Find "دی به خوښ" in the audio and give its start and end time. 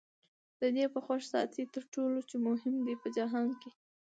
0.75-1.21